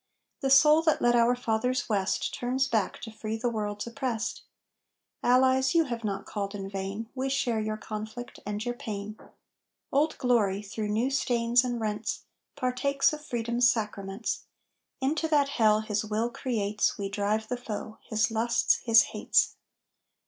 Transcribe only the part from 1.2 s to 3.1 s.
fathers west Turns back